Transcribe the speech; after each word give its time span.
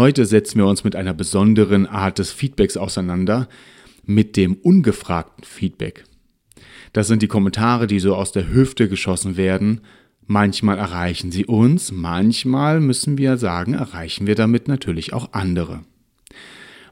Heute 0.00 0.24
setzen 0.24 0.56
wir 0.56 0.66
uns 0.66 0.82
mit 0.82 0.96
einer 0.96 1.12
besonderen 1.12 1.84
Art 1.84 2.18
des 2.18 2.32
Feedbacks 2.32 2.78
auseinander, 2.78 3.50
mit 4.06 4.34
dem 4.38 4.54
ungefragten 4.54 5.44
Feedback. 5.44 6.04
Das 6.94 7.06
sind 7.06 7.20
die 7.20 7.28
Kommentare, 7.28 7.86
die 7.86 8.00
so 8.00 8.14
aus 8.14 8.32
der 8.32 8.48
Hüfte 8.48 8.88
geschossen 8.88 9.36
werden. 9.36 9.82
Manchmal 10.26 10.78
erreichen 10.78 11.30
sie 11.30 11.44
uns, 11.44 11.92
manchmal 11.92 12.80
müssen 12.80 13.18
wir 13.18 13.36
sagen, 13.36 13.74
erreichen 13.74 14.26
wir 14.26 14.36
damit 14.36 14.68
natürlich 14.68 15.12
auch 15.12 15.34
andere. 15.34 15.82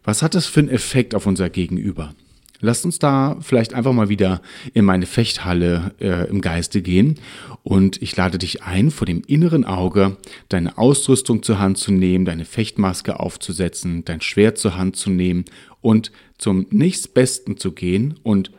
Was 0.04 0.22
hat 0.22 0.34
das 0.34 0.44
für 0.44 0.60
einen 0.60 0.68
Effekt 0.68 1.14
auf 1.14 1.24
unser 1.24 1.48
Gegenüber? 1.48 2.14
Lasst 2.60 2.84
uns 2.84 2.98
da 2.98 3.36
vielleicht 3.40 3.72
einfach 3.72 3.92
mal 3.92 4.08
wieder 4.08 4.42
in 4.74 4.84
meine 4.84 5.06
Fechthalle 5.06 5.94
äh, 6.00 6.28
im 6.28 6.40
Geiste 6.40 6.82
gehen 6.82 7.20
und 7.62 8.02
ich 8.02 8.16
lade 8.16 8.38
dich 8.38 8.64
ein, 8.64 8.90
vor 8.90 9.06
dem 9.06 9.22
inneren 9.26 9.64
Auge 9.64 10.16
deine 10.48 10.76
Ausrüstung 10.76 11.44
zur 11.44 11.60
Hand 11.60 11.78
zu 11.78 11.92
nehmen, 11.92 12.24
deine 12.24 12.44
Fechtmaske 12.44 13.20
aufzusetzen, 13.20 14.04
dein 14.04 14.20
Schwert 14.20 14.58
zur 14.58 14.76
Hand 14.76 14.96
zu 14.96 15.10
nehmen 15.10 15.44
und 15.80 16.10
zum 16.36 16.66
nächstbesten 16.70 17.58
zu 17.58 17.72
gehen 17.72 18.18
und 18.24 18.50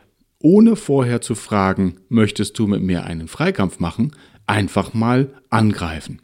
ohne 0.42 0.76
vorher 0.76 1.20
zu 1.20 1.34
fragen, 1.34 1.96
möchtest 2.08 2.58
du 2.58 2.66
mit 2.66 2.82
mir 2.82 3.04
einen 3.04 3.28
Freikampf 3.28 3.80
machen, 3.80 4.12
einfach 4.46 4.94
mal 4.94 5.34
angreifen. 5.50 6.22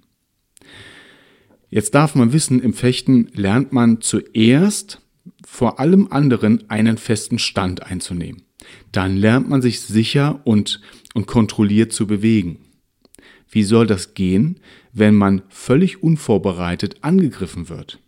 Jetzt 1.68 1.94
darf 1.94 2.14
man 2.14 2.32
wissen, 2.32 2.60
im 2.60 2.72
Fechten 2.72 3.28
lernt 3.34 3.72
man 3.72 4.00
zuerst 4.00 5.02
vor 5.46 5.78
allem 5.78 6.08
anderen 6.10 6.68
einen 6.68 6.98
festen 6.98 7.38
Stand 7.38 7.84
einzunehmen. 7.84 8.42
Dann 8.90 9.16
lernt 9.16 9.48
man 9.48 9.62
sich 9.62 9.80
sicher 9.80 10.40
und, 10.44 10.80
und 11.14 11.26
kontrolliert 11.26 11.92
zu 11.92 12.08
bewegen. 12.08 12.58
Wie 13.48 13.62
soll 13.62 13.86
das 13.86 14.14
gehen, 14.14 14.58
wenn 14.92 15.14
man 15.14 15.42
völlig 15.48 16.02
unvorbereitet 16.02 16.96
angegriffen 17.02 17.68
wird? 17.68 18.00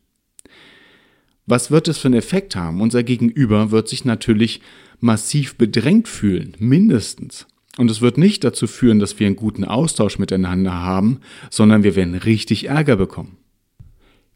Was 1.47 1.70
wird 1.70 1.86
es 1.86 1.98
für 1.98 2.09
einen 2.09 2.19
Effekt 2.19 2.56
haben? 2.56 2.81
Unser 2.81 3.05
Gegenüber 3.05 3.70
wird 3.70 3.89
sich 3.89 4.05
natürlich 4.05 4.61
massiv 4.98 5.55
bedrängt 5.55 6.09
fühlen, 6.09 6.55
mindestens. 6.59 7.47
Und 7.78 7.89
es 7.89 8.00
wird 8.00 8.19
nicht 8.19 8.42
dazu 8.42 8.66
führen, 8.66 8.98
dass 8.98 9.20
wir 9.20 9.28
einen 9.28 9.36
guten 9.36 9.64
Austausch 9.64 10.19
miteinander 10.19 10.75
haben, 10.75 11.20
sondern 11.50 11.84
wir 11.84 11.94
werden 11.94 12.16
richtig 12.16 12.69
Ärger 12.69 12.97
bekommen. 12.97 13.36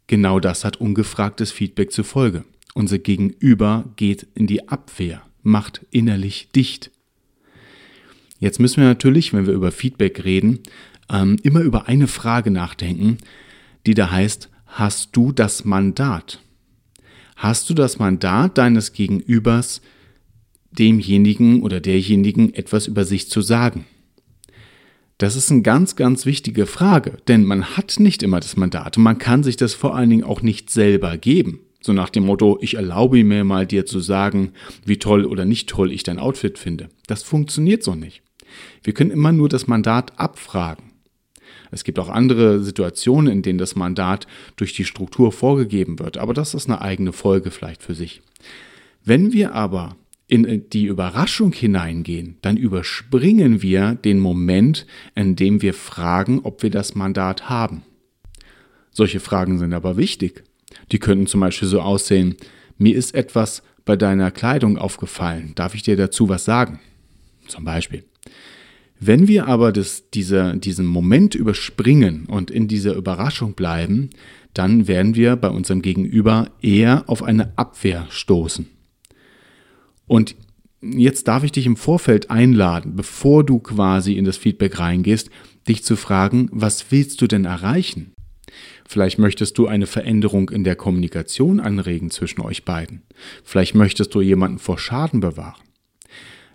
Genau 0.07 0.39
das 0.39 0.65
hat 0.65 0.77
ungefragtes 0.77 1.51
Feedback 1.51 1.91
zur 1.91 2.05
Folge. 2.05 2.45
Unser 2.75 2.99
Gegenüber 2.99 3.85
geht 3.97 4.27
in 4.35 4.47
die 4.47 4.69
Abwehr, 4.69 5.23
macht 5.43 5.85
innerlich 5.91 6.49
dicht. 6.55 6.91
Jetzt 8.39 8.61
müssen 8.61 8.79
wir 8.79 8.89
natürlich, 8.89 9.33
wenn 9.33 9.47
wir 9.47 9.55
über 9.55 9.71
Feedback 9.71 10.25
reden, 10.25 10.61
ähm, 11.11 11.37
immer 11.43 11.61
über 11.61 11.87
eine 11.87 12.09
Frage 12.09 12.51
nachdenken, 12.51 13.19
die 13.87 13.95
da 13.95 14.11
heißt, 14.11 14.49
hast 14.67 15.15
du 15.15 15.33
das 15.33 15.65
Mandat? 15.65 16.41
Hast 17.37 17.69
du 17.69 17.75
das 17.75 17.99
Mandat 17.99 18.57
deines 18.57 18.93
Gegenübers, 18.93 19.83
demjenigen 20.71 21.63
oder 21.63 21.81
derjenigen 21.81 22.55
etwas 22.55 22.87
über 22.87 23.05
sich 23.05 23.29
zu 23.29 23.43
sagen? 23.43 23.85
Das 25.19 25.37
ist 25.37 25.53
eine 25.53 25.63
ganz, 25.63 25.95
ganz 25.95 26.25
wichtige 26.25 26.67
Frage, 26.67 27.19
denn 27.29 27.45
man 27.45 27.77
hat 27.77 28.01
nicht 28.01 28.23
immer 28.23 28.41
das 28.41 28.57
Mandat 28.57 28.97
und 28.97 29.05
man 29.05 29.19
kann 29.19 29.43
sich 29.43 29.57
das 29.57 29.75
vor 29.75 29.95
allen 29.95 30.11
Dingen 30.11 30.25
auch 30.25 30.43
nicht 30.43 30.71
selber 30.71 31.17
geben. 31.19 31.61
So 31.83 31.93
nach 31.93 32.11
dem 32.11 32.25
Motto, 32.25 32.59
ich 32.61 32.75
erlaube 32.75 33.23
mir 33.25 33.45
mal 33.45 33.67
dir 33.67 33.85
zu 33.85 34.01
sagen, 34.01 34.53
wie 34.87 34.99
toll 34.99 35.25
oder 35.25 35.45
nicht 35.45 35.69
toll 35.69 35.93
ich 35.93 36.05
dein 36.05 36.19
Outfit 36.19 36.59
finde. 36.59 36.89
Das 37.09 37.23
funktioniert 37.23 37.83
so 37.83 37.95
nicht. 37.95 38.23
Wir 38.83 38.95
können 38.95 39.11
immer 39.11 39.33
nur 39.33 39.49
das 39.49 39.67
Mandat 39.67 40.19
abfragen. 40.19 40.93
Es 41.73 41.85
gibt 41.85 41.99
auch 41.99 42.09
andere 42.09 42.63
Situationen, 42.63 43.33
in 43.33 43.43
denen 43.43 43.59
das 43.59 43.77
Mandat 43.77 44.27
durch 44.57 44.75
die 44.75 44.85
Struktur 44.85 45.33
vorgegeben 45.33 45.99
wird, 45.99 46.19
aber 46.19 46.35
das 46.35 46.55
ist 46.55 46.69
eine 46.69 46.83
eigene 46.83 47.13
Folge 47.13 47.51
vielleicht 47.51 47.83
für 47.83 47.95
sich. 47.95 48.23
Wenn 49.05 49.33
wir 49.33 49.55
aber 49.55 49.97
in 50.29 50.69
die 50.71 50.87
Überraschung 50.87 51.53
hineingehen, 51.53 52.39
dann 52.43 52.57
überspringen 52.57 53.63
wir 53.63 53.95
den 53.95 54.21
Moment, 54.21 54.87
in 55.15 55.35
dem 55.35 55.61
wir 55.61 55.75
fragen, 55.75 56.41
ob 56.45 56.63
wir 56.63 56.71
das 56.71 56.95
Mandat 56.95 57.49
haben. 57.49 57.83
Solche 58.91 59.21
Fragen 59.21 59.59
sind 59.59 59.73
aber 59.73 59.97
wichtig. 59.97 60.45
Die 60.93 60.99
könnten 60.99 61.27
zum 61.27 61.41
Beispiel 61.41 61.69
so 61.69 61.81
aussehen, 61.81 62.37
mir 62.79 62.95
ist 62.95 63.15
etwas 63.15 63.63
bei 63.85 63.97
deiner 63.97 64.31
Kleidung 64.31 64.79
aufgefallen, 64.79 65.53
darf 65.55 65.75
ich 65.75 65.83
dir 65.83 65.97
dazu 65.97 66.29
was 66.29 66.45
sagen? 66.45 66.79
Zum 67.49 67.65
Beispiel. 67.65 68.05
Wenn 69.01 69.27
wir 69.27 69.49
aber 69.49 69.73
das, 69.73 70.11
diese, 70.11 70.57
diesen 70.57 70.87
Moment 70.87 71.35
überspringen 71.35 72.27
und 72.27 72.53
in 72.53 72.69
dieser 72.69 72.95
Überraschung 72.95 73.55
bleiben, 73.55 74.11
dann 74.55 74.87
werden 74.87 75.17
wir 75.17 75.35
bei 75.35 75.49
unserem 75.49 75.83
Gegenüber 75.83 76.51
eher 76.61 77.09
auf 77.09 77.25
eine 77.25 77.57
Abwehr 77.59 78.07
stoßen. 78.11 78.69
Und 80.07 80.37
jetzt 80.81 81.27
darf 81.27 81.43
ich 81.43 81.51
dich 81.51 81.67
im 81.67 81.77
Vorfeld 81.77 82.31
einladen, 82.31 82.95
bevor 82.95 83.45
du 83.45 83.59
quasi 83.59 84.13
in 84.13 84.25
das 84.25 84.37
Feedback 84.37 84.79
reingehst, 84.79 85.31
dich 85.67 85.83
zu 85.83 85.97
fragen, 85.97 86.49
was 86.53 86.93
willst 86.93 87.21
du 87.23 87.27
denn 87.27 87.45
erreichen? 87.45 88.13
Vielleicht 88.87 89.19
möchtest 89.19 89.59
du 89.59 89.67
eine 89.67 89.87
Veränderung 89.87 90.51
in 90.51 90.65
der 90.65 90.77
Kommunikation 90.77 91.61
anregen 91.61 92.11
zwischen 92.11 92.41
euch 92.41 92.65
beiden. 92.65 93.03
Vielleicht 93.45 93.75
möchtest 93.75 94.15
du 94.15 94.21
jemanden 94.21 94.59
vor 94.59 94.79
Schaden 94.79 95.21
bewahren. 95.21 95.63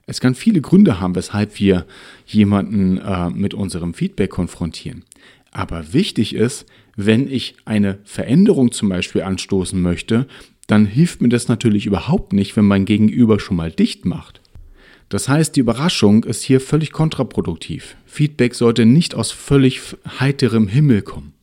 Es 0.06 0.22
kann 0.22 0.36
viele 0.36 0.62
Gründe 0.62 1.02
haben, 1.02 1.16
weshalb 1.16 1.60
wir 1.60 1.86
jemanden 2.26 2.98
äh, 2.98 3.30
mit 3.30 3.54
unserem 3.54 3.94
Feedback 3.94 4.30
konfrontieren. 4.30 5.04
Aber 5.52 5.94
wichtig 5.94 6.34
ist, 6.34 6.66
wenn 6.96 7.30
ich 7.30 7.56
eine 7.66 8.00
Veränderung 8.06 8.72
zum 8.72 8.90
Beispiel 8.90 9.22
anstoßen 9.22 9.82
möchte, 9.82 10.28
dann 10.68 10.86
hilft 10.86 11.22
mir 11.22 11.30
das 11.30 11.48
natürlich 11.48 11.86
überhaupt 11.86 12.34
nicht, 12.34 12.56
wenn 12.56 12.66
mein 12.66 12.86
Gegenüber 12.86 13.40
schon 13.40 13.58
mal 13.58 13.72
dicht 13.72 14.06
macht. 14.06 14.42
Das 15.10 15.30
heißt, 15.30 15.56
die 15.56 15.62
Überraschung 15.62 16.26
ist 16.26 16.44
hier 16.44 16.60
völlig 16.60 16.92
kontraproduktiv. 16.92 17.96
Feedback 18.06 18.56
sollte 18.56 18.86
nicht 18.86 19.16
aus 19.16 19.32
völlig 19.32 19.82
heiterem 20.20 20.68
Himmel 20.68 21.02
kommen. 21.02 21.34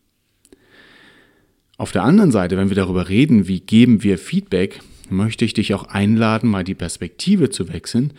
Auf 1.77 1.91
der 1.91 2.05
anderen 2.05 2.31
Seite, 2.31 2.57
wenn 2.57 2.69
wir 2.69 2.77
darüber 2.77 3.09
reden, 3.09 3.49
wie 3.49 3.61
geben 3.61 4.03
wir 4.05 4.17
Feedback, 4.17 4.81
möchte 5.11 5.45
ich 5.45 5.55
dich 5.55 5.75
auch 5.75 5.85
einladen, 5.85 6.49
mal 6.49 6.63
die 6.63 6.75
Perspektive 6.75 7.51
zu 7.51 7.69
wechseln 7.69 8.13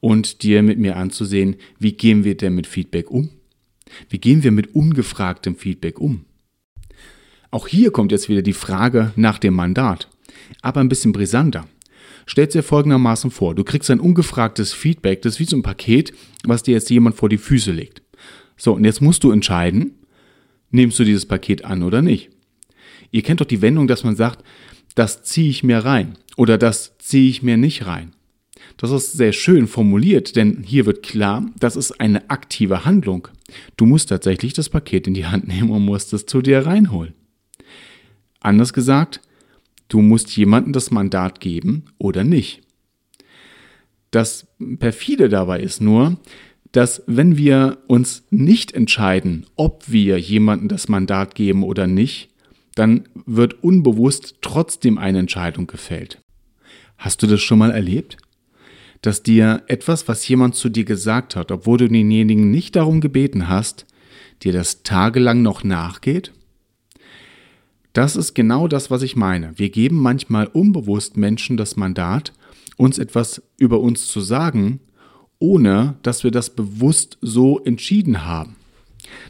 und 0.00 0.42
dir 0.42 0.62
mit 0.62 0.78
mir 0.78 0.96
anzusehen, 0.96 1.56
wie 1.78 1.92
gehen 1.92 2.24
wir 2.24 2.36
denn 2.36 2.54
mit 2.54 2.66
Feedback 2.66 3.10
um? 3.10 3.30
Wie 4.08 4.18
gehen 4.18 4.42
wir 4.42 4.52
mit 4.52 4.74
ungefragtem 4.74 5.56
Feedback 5.56 5.98
um? 5.98 6.26
Auch 7.50 7.66
hier 7.66 7.90
kommt 7.90 8.12
jetzt 8.12 8.28
wieder 8.28 8.42
die 8.42 8.52
Frage 8.52 9.12
nach 9.16 9.38
dem 9.38 9.54
Mandat, 9.54 10.08
aber 10.60 10.80
ein 10.80 10.88
bisschen 10.88 11.12
brisanter. 11.12 11.66
Stell 12.26 12.46
dir 12.46 12.62
folgendermaßen 12.62 13.30
vor, 13.30 13.54
du 13.54 13.64
kriegst 13.64 13.90
ein 13.90 13.98
ungefragtes 13.98 14.74
Feedback, 14.74 15.22
das 15.22 15.34
ist 15.34 15.40
wie 15.40 15.44
so 15.46 15.56
ein 15.56 15.62
Paket, 15.62 16.12
was 16.44 16.62
dir 16.62 16.74
jetzt 16.74 16.90
jemand 16.90 17.16
vor 17.16 17.28
die 17.28 17.38
Füße 17.38 17.72
legt. 17.72 18.02
So, 18.56 18.74
und 18.74 18.84
jetzt 18.84 19.00
musst 19.00 19.24
du 19.24 19.32
entscheiden, 19.32 19.94
nimmst 20.70 20.98
du 20.98 21.04
dieses 21.04 21.26
Paket 21.26 21.64
an 21.64 21.82
oder 21.82 22.02
nicht. 22.02 22.29
Ihr 23.10 23.22
kennt 23.22 23.40
doch 23.40 23.46
die 23.46 23.62
Wendung, 23.62 23.86
dass 23.88 24.04
man 24.04 24.16
sagt, 24.16 24.44
das 24.94 25.22
ziehe 25.22 25.50
ich 25.50 25.62
mir 25.62 25.78
rein 25.78 26.16
oder 26.36 26.58
das 26.58 26.96
ziehe 26.98 27.28
ich 27.28 27.42
mir 27.42 27.56
nicht 27.56 27.86
rein. 27.86 28.12
Das 28.76 28.90
ist 28.90 29.12
sehr 29.12 29.32
schön 29.32 29.66
formuliert, 29.66 30.36
denn 30.36 30.62
hier 30.64 30.86
wird 30.86 31.02
klar, 31.02 31.46
das 31.58 31.76
ist 31.76 32.00
eine 32.00 32.30
aktive 32.30 32.84
Handlung. 32.84 33.28
Du 33.76 33.86
musst 33.86 34.08
tatsächlich 34.08 34.52
das 34.52 34.68
Paket 34.68 35.06
in 35.06 35.14
die 35.14 35.26
Hand 35.26 35.48
nehmen 35.48 35.70
und 35.70 35.84
musst 35.84 36.12
es 36.12 36.26
zu 36.26 36.40
dir 36.40 36.66
reinholen. 36.66 37.14
Anders 38.40 38.72
gesagt, 38.72 39.20
du 39.88 40.00
musst 40.00 40.34
jemandem 40.36 40.72
das 40.72 40.90
Mandat 40.90 41.40
geben 41.40 41.84
oder 41.98 42.24
nicht. 42.24 42.62
Das 44.10 44.46
perfide 44.78 45.28
dabei 45.28 45.60
ist 45.60 45.80
nur, 45.80 46.18
dass 46.72 47.02
wenn 47.06 47.36
wir 47.36 47.78
uns 47.86 48.24
nicht 48.30 48.72
entscheiden, 48.72 49.46
ob 49.56 49.84
wir 49.90 50.18
jemandem 50.18 50.68
das 50.68 50.88
Mandat 50.88 51.34
geben 51.34 51.64
oder 51.64 51.86
nicht, 51.86 52.29
dann 52.80 53.02
wird 53.26 53.62
unbewusst 53.62 54.36
trotzdem 54.40 54.96
eine 54.96 55.18
Entscheidung 55.18 55.66
gefällt. 55.66 56.22
Hast 56.96 57.22
du 57.22 57.26
das 57.26 57.42
schon 57.42 57.58
mal 57.58 57.72
erlebt? 57.72 58.16
Dass 59.02 59.22
dir 59.22 59.64
etwas, 59.66 60.08
was 60.08 60.26
jemand 60.26 60.54
zu 60.54 60.70
dir 60.70 60.86
gesagt 60.86 61.36
hat, 61.36 61.52
obwohl 61.52 61.76
du 61.76 61.88
denjenigen 61.90 62.50
nicht 62.50 62.76
darum 62.76 63.02
gebeten 63.02 63.50
hast, 63.50 63.84
dir 64.42 64.54
das 64.54 64.82
tagelang 64.82 65.42
noch 65.42 65.62
nachgeht? 65.62 66.32
Das 67.92 68.16
ist 68.16 68.32
genau 68.32 68.66
das, 68.66 68.90
was 68.90 69.02
ich 69.02 69.14
meine. 69.14 69.52
Wir 69.58 69.68
geben 69.68 69.96
manchmal 69.96 70.46
unbewusst 70.46 71.18
Menschen 71.18 71.58
das 71.58 71.76
Mandat, 71.76 72.32
uns 72.78 72.98
etwas 72.98 73.42
über 73.58 73.78
uns 73.80 74.06
zu 74.06 74.22
sagen, 74.22 74.80
ohne 75.38 75.96
dass 76.02 76.24
wir 76.24 76.30
das 76.30 76.48
bewusst 76.48 77.18
so 77.20 77.62
entschieden 77.62 78.24
haben. 78.24 78.56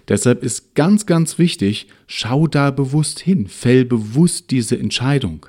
Deshalb 0.09 0.43
ist 0.43 0.75
ganz, 0.75 1.07
ganz 1.07 1.39
wichtig, 1.39 1.87
schau 2.07 2.47
da 2.47 2.71
bewusst 2.71 3.21
hin, 3.21 3.47
fäll 3.47 3.85
bewusst 3.85 4.51
diese 4.51 4.79
Entscheidung. 4.79 5.47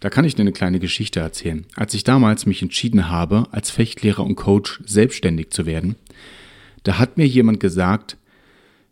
Da 0.00 0.08
kann 0.08 0.24
ich 0.24 0.34
dir 0.34 0.42
eine 0.42 0.52
kleine 0.52 0.80
Geschichte 0.80 1.20
erzählen. 1.20 1.66
Als 1.76 1.92
ich 1.94 2.04
damals 2.04 2.46
mich 2.46 2.62
entschieden 2.62 3.08
habe, 3.10 3.46
als 3.52 3.70
Fechtlehrer 3.70 4.24
und 4.24 4.34
Coach 4.34 4.80
selbstständig 4.86 5.50
zu 5.50 5.66
werden, 5.66 5.96
da 6.82 6.98
hat 6.98 7.18
mir 7.18 7.26
jemand 7.26 7.60
gesagt, 7.60 8.16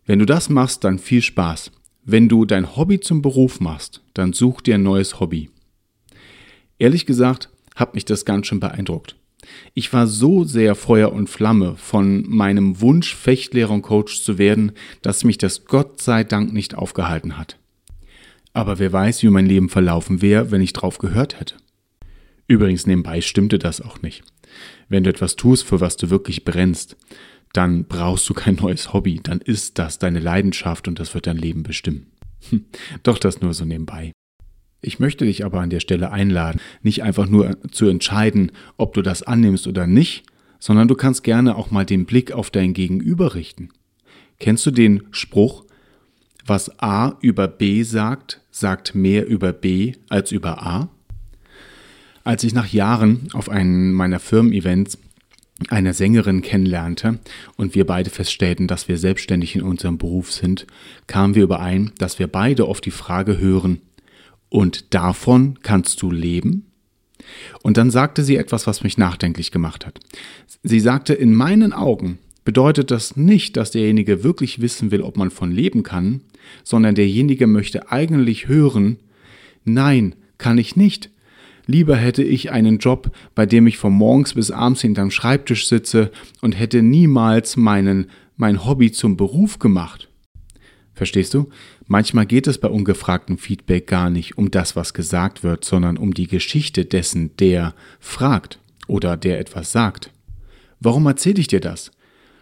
wenn 0.05 0.19
du 0.19 0.25
das 0.25 0.49
machst, 0.49 0.83
dann 0.83 0.99
viel 0.99 1.21
Spaß. 1.21 1.71
Wenn 2.03 2.29
du 2.29 2.45
dein 2.45 2.75
Hobby 2.75 2.99
zum 2.99 3.21
Beruf 3.21 3.59
machst, 3.59 4.01
dann 4.13 4.33
such 4.33 4.61
dir 4.61 4.75
ein 4.75 4.83
neues 4.83 5.19
Hobby. 5.19 5.49
Ehrlich 6.77 7.05
gesagt, 7.05 7.49
hat 7.75 7.95
mich 7.95 8.05
das 8.05 8.25
ganz 8.25 8.47
schön 8.47 8.59
beeindruckt. 8.59 9.15
Ich 9.73 9.91
war 9.93 10.07
so 10.07 10.43
sehr 10.43 10.75
Feuer 10.75 11.11
und 11.11 11.29
Flamme 11.29 11.75
von 11.77 12.27
meinem 12.29 12.81
Wunsch, 12.81 13.15
Fechtlehrer 13.15 13.71
und 13.71 13.81
Coach 13.81 14.21
zu 14.21 14.37
werden, 14.37 14.73
dass 15.01 15.23
mich 15.23 15.37
das 15.37 15.65
Gott 15.65 16.01
sei 16.01 16.23
Dank 16.23 16.53
nicht 16.53 16.75
aufgehalten 16.75 17.37
hat. 17.37 17.57
Aber 18.53 18.79
wer 18.79 18.91
weiß, 18.91 19.23
wie 19.23 19.29
mein 19.29 19.45
Leben 19.45 19.69
verlaufen 19.69 20.21
wäre, 20.21 20.51
wenn 20.51 20.61
ich 20.61 20.73
drauf 20.73 20.97
gehört 20.97 21.39
hätte. 21.39 21.55
Übrigens 22.47 22.87
nebenbei 22.87 23.21
stimmte 23.21 23.59
das 23.59 23.79
auch 23.79 24.01
nicht. 24.01 24.23
Wenn 24.87 25.03
du 25.03 25.09
etwas 25.11 25.35
tust, 25.35 25.65
für 25.65 25.79
was 25.79 25.97
du 25.97 26.09
wirklich 26.09 26.45
brennst, 26.45 26.97
dann 27.53 27.85
brauchst 27.85 28.27
du 28.29 28.33
kein 28.33 28.55
neues 28.55 28.91
Hobby, 28.93 29.19
dann 29.21 29.39
ist 29.39 29.77
das 29.79 29.99
deine 29.99 30.19
Leidenschaft 30.19 30.87
und 30.87 30.99
das 30.99 31.13
wird 31.13 31.27
dein 31.27 31.37
Leben 31.37 31.63
bestimmen. 31.63 32.07
Hm, 32.49 32.65
doch 33.03 33.17
das 33.17 33.41
nur 33.41 33.53
so 33.53 33.65
nebenbei. 33.65 34.11
Ich 34.81 34.99
möchte 34.99 35.25
dich 35.25 35.43
aber 35.43 35.59
an 35.59 35.69
der 35.69 35.81
Stelle 35.81 36.11
einladen, 36.11 36.61
nicht 36.83 37.03
einfach 37.03 37.27
nur 37.27 37.57
zu 37.71 37.87
entscheiden, 37.87 38.51
ob 38.77 38.93
du 38.93 39.01
das 39.01 39.23
annimmst 39.23 39.67
oder 39.67 39.87
nicht, 39.87 40.23
sondern 40.59 40.87
du 40.87 40.95
kannst 40.95 41.23
gerne 41.23 41.55
auch 41.55 41.71
mal 41.71 41.85
den 41.85 42.05
Blick 42.05 42.31
auf 42.31 42.49
dein 42.49 42.73
Gegenüber 42.73 43.35
richten. 43.35 43.69
Kennst 44.39 44.65
du 44.65 44.71
den 44.71 45.03
Spruch, 45.11 45.65
was 46.45 46.79
A 46.79 47.17
über 47.21 47.47
B 47.47 47.83
sagt, 47.83 48.41
sagt 48.51 48.95
mehr 48.95 49.27
über 49.27 49.51
B 49.53 49.93
als 50.07 50.31
über 50.31 50.63
A? 50.63 50.89
Als 52.23 52.43
ich 52.43 52.53
nach 52.53 52.67
Jahren 52.67 53.27
auf 53.33 53.49
einem 53.49 53.93
meiner 53.93 54.19
Firmen-Events 54.19 54.97
eine 55.67 55.93
Sängerin 55.93 56.41
kennenlernte 56.41 57.19
und 57.57 57.75
wir 57.75 57.85
beide 57.85 58.09
feststellten, 58.09 58.67
dass 58.67 58.87
wir 58.87 58.97
selbstständig 58.97 59.55
in 59.55 59.61
unserem 59.61 59.97
Beruf 59.97 60.31
sind, 60.31 60.65
kamen 61.07 61.35
wir 61.35 61.43
überein, 61.43 61.91
dass 61.97 62.17
wir 62.17 62.27
beide 62.27 62.67
oft 62.67 62.85
die 62.85 62.91
Frage 62.91 63.39
hören, 63.39 63.81
und 64.49 64.93
davon 64.93 65.59
kannst 65.61 66.01
du 66.01 66.11
leben? 66.11 66.65
Und 67.61 67.77
dann 67.77 67.91
sagte 67.91 68.23
sie 68.23 68.37
etwas, 68.37 68.67
was 68.67 68.83
mich 68.83 68.97
nachdenklich 68.97 69.51
gemacht 69.51 69.85
hat. 69.85 69.99
Sie 70.63 70.79
sagte, 70.79 71.13
in 71.13 71.33
meinen 71.33 71.73
Augen 71.73 72.17
bedeutet 72.43 72.91
das 72.91 73.15
nicht, 73.15 73.57
dass 73.57 73.71
derjenige 73.71 74.23
wirklich 74.23 74.61
wissen 74.61 74.91
will, 74.91 75.01
ob 75.01 75.17
man 75.17 75.29
von 75.29 75.51
leben 75.51 75.83
kann, 75.83 76.21
sondern 76.63 76.95
derjenige 76.95 77.47
möchte 77.47 77.91
eigentlich 77.91 78.47
hören, 78.47 78.97
nein, 79.65 80.15
kann 80.37 80.57
ich 80.57 80.75
nicht. 80.75 81.11
Lieber 81.67 81.95
hätte 81.95 82.23
ich 82.23 82.51
einen 82.51 82.79
Job, 82.79 83.11
bei 83.35 83.45
dem 83.45 83.67
ich 83.67 83.77
von 83.77 83.93
morgens 83.93 84.33
bis 84.33 84.49
abends 84.49 84.81
hinterm 84.81 85.11
Schreibtisch 85.11 85.67
sitze 85.67 86.11
und 86.41 86.57
hätte 86.57 86.81
niemals 86.81 87.57
meinen, 87.57 88.07
mein 88.37 88.65
Hobby 88.65 88.91
zum 88.91 89.17
Beruf 89.17 89.59
gemacht. 89.59 90.08
Verstehst 90.99 91.33
du? 91.33 91.47
Manchmal 91.87 92.25
geht 92.25 92.45
es 92.45 92.57
bei 92.57 92.67
ungefragtem 92.67 93.37
Feedback 93.37 93.87
gar 93.87 94.09
nicht 94.09 94.37
um 94.37 94.51
das, 94.51 94.75
was 94.75 94.93
gesagt 94.93 95.43
wird, 95.43 95.63
sondern 95.63 95.95
um 95.95 96.13
die 96.13 96.27
Geschichte 96.27 96.83
dessen, 96.83 97.37
der 97.37 97.73
fragt 98.01 98.59
oder 98.85 99.15
der 99.15 99.39
etwas 99.39 99.71
sagt. 99.71 100.11
Warum 100.81 101.05
erzähle 101.05 101.39
ich 101.39 101.47
dir 101.47 101.61
das? 101.61 101.91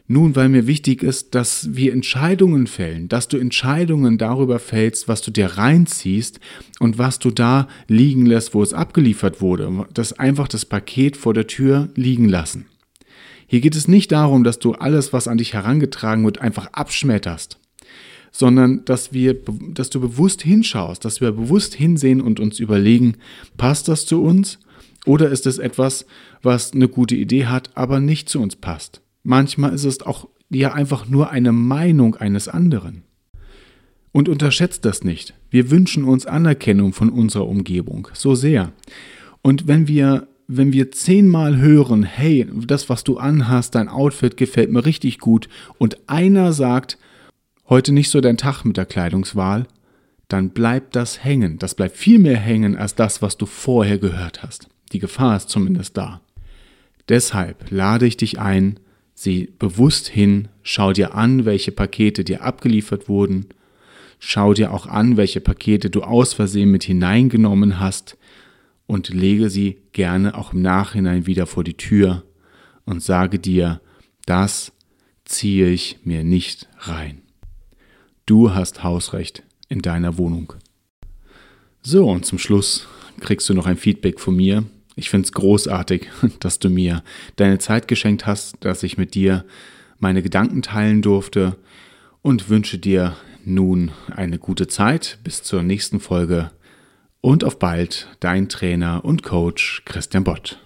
Nun, 0.07 0.35
weil 0.35 0.49
mir 0.49 0.65
wichtig 0.65 1.03
ist, 1.03 1.35
dass 1.35 1.75
wir 1.75 1.93
Entscheidungen 1.93 2.65
fällen, 2.65 3.09
dass 3.09 3.27
du 3.27 3.37
Entscheidungen 3.37 4.17
darüber 4.17 4.57
fällst, 4.57 5.07
was 5.07 5.21
du 5.21 5.29
dir 5.29 5.59
reinziehst 5.59 6.39
und 6.79 6.97
was 6.97 7.19
du 7.19 7.29
da 7.29 7.67
liegen 7.87 8.25
lässt, 8.25 8.55
wo 8.55 8.63
es 8.63 8.73
abgeliefert 8.73 9.39
wurde. 9.39 9.85
Das 9.93 10.13
einfach 10.13 10.47
das 10.47 10.65
Paket 10.65 11.15
vor 11.15 11.35
der 11.35 11.45
Tür 11.45 11.89
liegen 11.93 12.27
lassen. 12.27 12.65
Hier 13.45 13.61
geht 13.61 13.75
es 13.75 13.87
nicht 13.87 14.11
darum, 14.11 14.43
dass 14.43 14.57
du 14.57 14.73
alles, 14.73 15.13
was 15.13 15.27
an 15.27 15.37
dich 15.37 15.53
herangetragen 15.53 16.25
wird, 16.25 16.41
einfach 16.41 16.73
abschmetterst 16.73 17.59
sondern 18.31 18.85
dass 18.85 19.13
wir, 19.13 19.35
dass 19.73 19.89
du 19.89 19.99
bewusst 19.99 20.41
hinschaust, 20.41 21.03
dass 21.05 21.21
wir 21.21 21.31
bewusst 21.31 21.73
hinsehen 21.73 22.21
und 22.21 22.39
uns 22.39 22.59
überlegen, 22.59 23.15
passt 23.57 23.87
das 23.87 24.05
zu 24.05 24.21
uns 24.21 24.59
oder 25.05 25.29
ist 25.29 25.47
es 25.47 25.57
etwas, 25.57 26.05
was 26.41 26.73
eine 26.73 26.87
gute 26.87 27.15
Idee 27.15 27.45
hat, 27.45 27.71
aber 27.75 27.99
nicht 27.99 28.29
zu 28.29 28.41
uns 28.41 28.55
passt. 28.55 29.01
Manchmal 29.23 29.73
ist 29.73 29.85
es 29.85 30.01
auch 30.01 30.27
ja 30.49 30.73
einfach 30.73 31.07
nur 31.07 31.31
eine 31.31 31.51
Meinung 31.51 32.15
eines 32.15 32.47
anderen. 32.47 33.03
Und 34.11 34.29
unterschätzt 34.29 34.85
das 34.85 35.03
nicht. 35.03 35.33
Wir 35.49 35.69
wünschen 35.69 36.03
uns 36.03 36.25
Anerkennung 36.25 36.93
von 36.93 37.09
unserer 37.09 37.47
Umgebung 37.47 38.07
so 38.13 38.35
sehr. 38.35 38.71
Und 39.41 39.67
wenn 39.67 39.87
wir 39.87 40.27
wenn 40.47 40.71
wir 40.71 40.91
zehnmal 40.91 41.57
hören, 41.57 42.03
hey, 42.03 42.47
das, 42.65 42.87
was 42.87 43.03
du 43.03 43.17
anhast, 43.17 43.75
dein 43.75 43.89
Outfit 43.89 44.37
gefällt 44.37 44.71
mir 44.71 44.85
richtig 44.85 45.19
gut, 45.19 45.49
und 45.77 46.09
einer 46.09 46.53
sagt, 46.53 46.97
heute 47.69 47.91
nicht 47.91 48.09
so 48.09 48.21
dein 48.21 48.37
Tag 48.37 48.63
mit 48.63 48.77
der 48.77 48.85
Kleidungswahl, 48.85 49.67
dann 50.27 50.49
bleibt 50.49 50.95
das 50.95 51.23
hängen. 51.23 51.57
Das 51.57 51.75
bleibt 51.75 51.95
viel 51.95 52.19
mehr 52.19 52.37
hängen 52.37 52.75
als 52.75 52.95
das, 52.95 53.21
was 53.21 53.37
du 53.37 53.45
vorher 53.45 53.97
gehört 53.97 54.43
hast. 54.43 54.67
Die 54.91 54.99
Gefahr 54.99 55.37
ist 55.37 55.49
zumindest 55.49 55.97
da. 55.97 56.21
Deshalb 57.09 57.71
lade 57.71 58.05
ich 58.05 58.17
dich 58.17 58.39
ein, 58.39 58.79
sieh 59.13 59.49
bewusst 59.57 60.07
hin, 60.07 60.49
schau 60.63 60.91
dir 60.91 61.15
an, 61.15 61.45
welche 61.45 61.71
Pakete 61.71 62.23
dir 62.23 62.43
abgeliefert 62.43 63.07
wurden, 63.07 63.47
schau 64.19 64.53
dir 64.53 64.73
auch 64.73 64.87
an, 64.87 65.15
welche 65.15 65.39
Pakete 65.39 65.89
du 65.89 66.03
aus 66.03 66.33
Versehen 66.33 66.71
mit 66.71 66.83
hineingenommen 66.83 67.79
hast 67.79 68.17
und 68.85 69.09
lege 69.09 69.49
sie 69.49 69.77
gerne 69.93 70.35
auch 70.35 70.53
im 70.53 70.61
Nachhinein 70.61 71.25
wieder 71.25 71.45
vor 71.45 71.63
die 71.63 71.77
Tür 71.77 72.23
und 72.85 73.01
sage 73.01 73.39
dir, 73.39 73.81
das 74.25 74.73
ziehe 75.23 75.69
ich 75.69 75.99
mir 76.03 76.23
nicht 76.23 76.67
rein. 76.79 77.21
Du 78.27 78.53
hast 78.53 78.83
Hausrecht 78.83 79.43
in 79.69 79.81
deiner 79.81 80.17
Wohnung. 80.17 80.51
So, 81.81 82.09
und 82.09 82.25
zum 82.25 82.37
Schluss 82.37 82.85
kriegst 83.21 83.47
du 83.47 83.53
noch 83.53 83.65
ein 83.65 83.77
Feedback 83.77 84.19
von 84.19 84.35
mir. 84.35 84.65
Ich 84.97 85.09
finde 85.09 85.27
es 85.27 85.31
großartig, 85.31 86.09
dass 86.41 86.59
du 86.59 86.69
mir 86.69 87.03
deine 87.37 87.57
Zeit 87.57 87.87
geschenkt 87.87 88.25
hast, 88.25 88.57
dass 88.59 88.83
ich 88.83 88.97
mit 88.97 89.15
dir 89.15 89.45
meine 89.97 90.21
Gedanken 90.21 90.61
teilen 90.61 91.01
durfte 91.01 91.55
und 92.21 92.49
wünsche 92.49 92.77
dir 92.77 93.15
nun 93.45 93.91
eine 94.13 94.39
gute 94.39 94.67
Zeit 94.67 95.19
bis 95.23 95.41
zur 95.43 95.63
nächsten 95.63 96.01
Folge 96.01 96.51
und 97.21 97.45
auf 97.45 97.59
bald 97.59 98.09
dein 98.19 98.49
Trainer 98.49 99.05
und 99.05 99.23
Coach 99.23 99.83
Christian 99.85 100.25
Bott. 100.25 100.59